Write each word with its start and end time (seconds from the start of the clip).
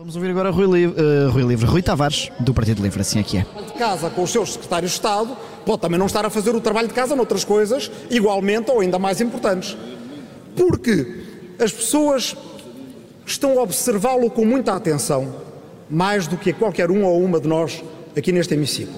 Vamos 0.00 0.16
ouvir 0.16 0.30
agora 0.30 0.48
Rui, 0.48 0.86
uh, 0.86 1.30
Rui 1.30 1.42
Livre, 1.42 1.66
Rui 1.66 1.82
Tavares, 1.82 2.30
do 2.40 2.54
Partido 2.54 2.82
Livre, 2.82 3.02
assim 3.02 3.20
aqui 3.20 3.36
é. 3.36 3.46
De 3.66 3.74
casa 3.74 4.08
com 4.08 4.22
os 4.22 4.30
seus 4.30 4.54
secretários 4.54 4.92
de 4.92 4.96
Estado, 4.96 5.36
pode 5.66 5.82
também 5.82 5.98
não 5.98 6.06
estar 6.06 6.24
a 6.24 6.30
fazer 6.30 6.56
o 6.56 6.60
trabalho 6.60 6.88
de 6.88 6.94
casa 6.94 7.14
noutras 7.14 7.44
coisas 7.44 7.90
igualmente 8.08 8.70
ou 8.70 8.80
ainda 8.80 8.98
mais 8.98 9.20
importantes. 9.20 9.76
Porque 10.56 11.06
as 11.58 11.70
pessoas 11.70 12.34
estão 13.26 13.58
a 13.58 13.62
observá-lo 13.62 14.30
com 14.30 14.42
muita 14.42 14.72
atenção, 14.72 15.36
mais 15.90 16.26
do 16.26 16.38
que 16.38 16.54
qualquer 16.54 16.90
um 16.90 17.04
ou 17.04 17.22
uma 17.22 17.38
de 17.38 17.46
nós 17.46 17.84
aqui 18.16 18.32
neste 18.32 18.54
hemiciclo. 18.54 18.94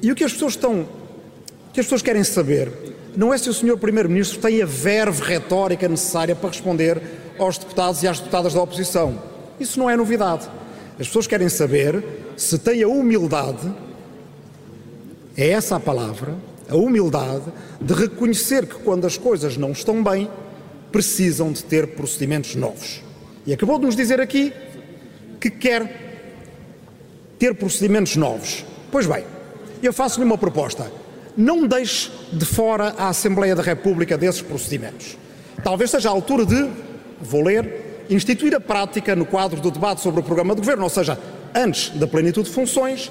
E 0.00 0.12
o 0.12 0.14
que 0.14 0.22
as 0.22 0.32
pessoas 0.32 0.52
estão, 0.52 0.86
que 1.72 1.80
as 1.80 1.86
pessoas 1.86 2.02
querem 2.02 2.22
saber, 2.22 2.70
não 3.16 3.34
é 3.34 3.38
se 3.38 3.50
o 3.50 3.52
Sr. 3.52 3.76
Primeiro-Ministro 3.76 4.38
tem 4.38 4.62
a 4.62 4.66
verve 4.66 5.20
retórica 5.24 5.88
necessária 5.88 6.36
para 6.36 6.50
responder 6.50 7.02
aos 7.40 7.58
deputados 7.58 8.04
e 8.04 8.06
às 8.06 8.20
deputadas 8.20 8.54
da 8.54 8.62
oposição 8.62 9.34
isso 9.58 9.78
não 9.78 9.88
é 9.88 9.96
novidade. 9.96 10.48
As 10.98 11.06
pessoas 11.06 11.26
querem 11.26 11.48
saber 11.48 12.02
se 12.36 12.58
tem 12.58 12.82
a 12.82 12.88
humildade, 12.88 13.72
é 15.36 15.50
essa 15.50 15.76
a 15.76 15.80
palavra, 15.80 16.34
a 16.68 16.76
humildade 16.76 17.44
de 17.80 17.94
reconhecer 17.94 18.66
que 18.66 18.76
quando 18.76 19.06
as 19.06 19.18
coisas 19.18 19.56
não 19.56 19.72
estão 19.72 20.02
bem, 20.02 20.30
precisam 20.90 21.52
de 21.52 21.62
ter 21.62 21.88
procedimentos 21.88 22.54
novos. 22.54 23.02
E 23.46 23.52
acabou 23.52 23.78
de 23.78 23.86
nos 23.86 23.94
dizer 23.94 24.20
aqui 24.20 24.52
que 25.38 25.50
quer 25.50 26.06
ter 27.38 27.54
procedimentos 27.54 28.16
novos. 28.16 28.64
Pois 28.90 29.06
bem, 29.06 29.24
eu 29.82 29.92
faço-lhe 29.92 30.24
uma 30.24 30.38
proposta. 30.38 30.90
Não 31.36 31.66
deixe 31.66 32.10
de 32.32 32.46
fora 32.46 32.94
a 32.96 33.08
Assembleia 33.08 33.54
da 33.54 33.62
República 33.62 34.16
desses 34.16 34.40
procedimentos. 34.40 35.18
Talvez 35.62 35.90
seja 35.90 36.08
a 36.08 36.12
altura 36.12 36.46
de, 36.46 36.70
vou 37.20 37.42
ler, 37.42 37.95
instituir 38.10 38.54
a 38.54 38.60
prática 38.60 39.16
no 39.16 39.26
quadro 39.26 39.60
do 39.60 39.70
debate 39.70 40.00
sobre 40.00 40.20
o 40.20 40.22
programa 40.22 40.54
de 40.54 40.60
governo, 40.60 40.84
ou 40.84 40.90
seja, 40.90 41.18
antes 41.54 41.90
da 41.90 42.06
plenitude 42.06 42.48
de 42.48 42.54
funções, 42.54 43.10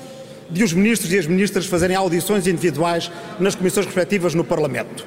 de 0.50 0.64
os 0.64 0.74
ministros 0.74 1.12
e 1.12 1.18
as 1.18 1.26
ministras 1.26 1.66
fazerem 1.66 1.96
audições 1.96 2.48
individuais 2.48 3.12
nas 3.40 3.56
comissões 3.56 3.86
respectivas 3.86 4.34
no 4.34 4.44
Parlamento. 4.44 5.06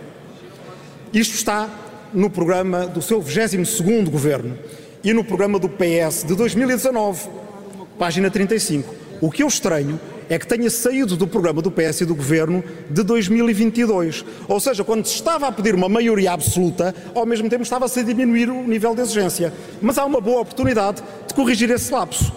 Isto 1.12 1.34
está 1.34 1.68
no 2.12 2.28
programa 2.28 2.86
do 2.86 3.00
seu 3.00 3.22
22º 3.22 4.10
governo 4.10 4.58
e 5.02 5.12
no 5.12 5.24
programa 5.24 5.58
do 5.58 5.68
PS 5.68 6.24
de 6.26 6.34
2019, 6.34 7.28
página 7.98 8.30
35. 8.30 8.94
O 9.20 9.30
que 9.30 9.42
eu 9.42 9.48
estranho 9.48 10.00
é 10.28 10.38
que 10.38 10.46
tenha 10.46 10.68
saído 10.68 11.16
do 11.16 11.26
programa 11.26 11.62
do 11.62 11.70
PS 11.70 12.02
e 12.02 12.04
do 12.04 12.14
Governo 12.14 12.62
de 12.90 13.02
2022. 13.02 14.24
Ou 14.46 14.60
seja, 14.60 14.84
quando 14.84 15.06
se 15.06 15.14
estava 15.14 15.48
a 15.48 15.52
pedir 15.52 15.74
uma 15.74 15.88
maioria 15.88 16.32
absoluta, 16.32 16.94
ao 17.14 17.24
mesmo 17.24 17.48
tempo 17.48 17.62
estava-se 17.62 18.00
a 18.00 18.02
diminuir 18.02 18.50
o 18.50 18.62
nível 18.66 18.94
de 18.94 19.00
exigência. 19.00 19.52
Mas 19.80 19.96
há 19.98 20.04
uma 20.04 20.20
boa 20.20 20.42
oportunidade 20.42 21.02
de 21.26 21.34
corrigir 21.34 21.70
esse 21.70 21.92
lapso. 21.92 22.32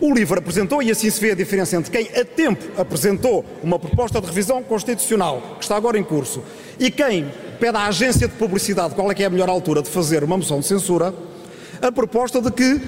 O 0.00 0.12
LIVRE 0.12 0.38
apresentou, 0.38 0.82
e 0.82 0.90
assim 0.90 1.08
se 1.08 1.20
vê 1.20 1.30
a 1.30 1.34
diferença 1.34 1.76
entre 1.76 1.90
quem 1.90 2.20
a 2.20 2.24
tempo 2.24 2.80
apresentou 2.80 3.44
uma 3.62 3.78
proposta 3.78 4.20
de 4.20 4.26
revisão 4.26 4.62
constitucional, 4.62 5.56
que 5.56 5.62
está 5.62 5.76
agora 5.76 5.96
em 5.96 6.02
curso, 6.02 6.42
e 6.80 6.90
quem 6.90 7.30
pede 7.60 7.76
à 7.76 7.86
agência 7.86 8.26
de 8.26 8.34
publicidade 8.34 8.94
qual 8.94 9.10
é 9.10 9.14
que 9.14 9.22
é 9.22 9.26
a 9.26 9.30
melhor 9.30 9.48
altura 9.48 9.82
de 9.82 9.88
fazer 9.88 10.24
uma 10.24 10.36
moção 10.36 10.58
de 10.58 10.66
censura, 10.66 11.14
a 11.80 11.92
proposta 11.92 12.40
de 12.40 12.50
que 12.50 12.80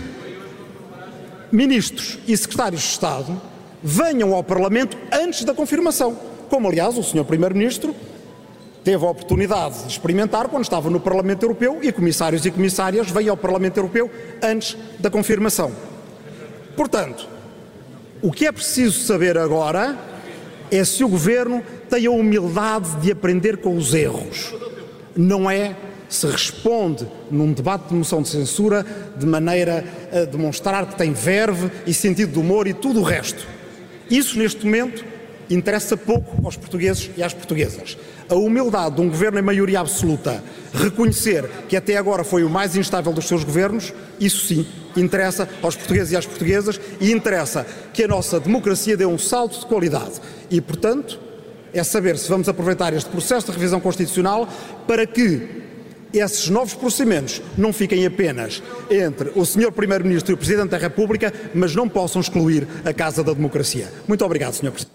ministros 1.53 2.19
e 2.27 2.37
secretários 2.37 2.83
de 2.83 2.89
Estado 2.89 3.41
venham 3.83 4.35
ao 4.35 4.43
Parlamento 4.43 4.97
antes 5.13 5.45
da 5.45 5.55
confirmação, 5.55 6.17
como 6.49 6.69
aliás 6.69 6.97
o 6.97 7.03
Sr. 7.03 7.25
Primeiro-Ministro 7.25 7.95
teve 8.87 9.05
a 9.05 9.11
oportunidade 9.11 9.83
de 9.83 9.89
experimentar 9.89 10.47
quando 10.49 10.63
estava 10.63 10.89
no 10.89 11.01
Parlamento 11.01 11.43
Europeu 11.43 11.81
e 11.83 11.91
comissários 11.91 12.47
e 12.47 12.53
comissárias 12.53 13.11
vêm 13.11 13.29
ao 13.29 13.37
Parlamento 13.37 13.79
Europeu 13.79 14.09
antes 14.41 14.77
da 15.01 15.11
confirmação. 15.11 15.73
Portanto, 16.77 17.29
o 18.23 18.31
que 18.31 18.47
é 18.47 18.53
preciso 18.53 19.01
saber 19.05 19.37
agora 19.37 19.99
é 20.71 20.85
se 20.85 21.03
o 21.03 21.09
Governo 21.09 21.63
tem 21.91 22.07
a 22.07 22.11
humildade 22.11 22.97
de 23.01 23.11
aprender 23.11 23.57
com 23.57 23.77
os 23.77 23.93
erros. 23.93 24.55
Não 25.17 25.51
é 25.51 25.75
se 26.09 26.27
responde 26.27 27.07
num 27.29 27.53
debate 27.53 27.89
de 27.89 27.95
moção 27.95 28.23
de 28.23 28.29
censura 28.29 28.87
de 29.17 29.27
maneira 29.27 29.85
a 30.13 30.25
demonstrar 30.25 30.87
que 30.87 30.95
tem 30.95 31.13
verve 31.13 31.71
e 31.87 31.93
sentido 31.93 32.33
de 32.33 32.39
humor 32.39 32.69
e 32.69 32.75
tudo 32.75 33.01
o 33.01 33.03
resto. 33.03 33.56
Isso, 34.11 34.39
neste 34.39 34.65
momento, 34.65 35.05
interessa 35.51 35.97
pouco 35.97 36.45
aos 36.45 36.57
portugueses 36.57 37.11
e 37.17 37.23
às 37.23 37.33
portuguesas. 37.33 37.97
A 38.29 38.35
humildade 38.35 38.97
de 38.97 39.01
um 39.01 39.09
governo 39.09 39.39
em 39.39 39.43
maioria 39.43 39.81
absoluta 39.81 40.43
reconhecer 40.73 41.49
que 41.69 41.77
até 41.77 41.97
agora 41.97 42.25
foi 42.25 42.43
o 42.43 42.51
mais 42.51 42.77
instável 42.77 43.13
dos 43.13 43.27
seus 43.27 43.45
governos, 43.45 43.93
isso 44.19 44.47
sim 44.47 44.67
interessa 44.97 45.49
aos 45.63 45.77
portugueses 45.77 46.13
e 46.13 46.17
às 46.17 46.27
portuguesas 46.27 46.81
e 47.01 47.13
interessa 47.13 47.67
que 47.93 48.03
a 48.03 48.09
nossa 48.09 48.41
democracia 48.41 48.97
dê 48.97 49.07
um 49.07 49.19
salto 49.19 49.61
de 49.61 49.67
qualidade. 49.67 50.15
E, 50.51 50.61
portanto, 50.61 51.21
é 51.73 51.85
saber 51.85 52.17
se 52.17 52.29
vamos 52.29 52.49
aproveitar 52.49 52.93
este 52.95 53.11
processo 53.11 53.47
de 53.47 53.53
revisão 53.53 53.79
constitucional 53.79 54.49
para 54.87 55.07
que 55.07 55.66
esses 56.21 56.49
novos 56.49 56.75
procedimentos 56.75 57.43
não 57.57 57.73
fiquem 57.73 58.07
apenas 58.07 58.63
entre 58.91 59.33
o 59.35 59.45
Sr. 59.45 59.73
Primeiro-Ministro 59.73 60.33
e 60.33 60.35
o 60.35 60.39
Presidente 60.39 60.71
da 60.71 60.79
República, 60.79 61.33
mas 61.55 61.75
não 61.75 61.89
possam 61.89 62.21
excluir 62.21 62.67
a 62.85 62.93
Casa 62.93 63.23
da 63.23 63.33
Democracia. 63.33 63.93
Muito 64.07 64.25
obrigado, 64.25 64.55
Sr. 64.55 64.71
Presidente. 64.71 64.87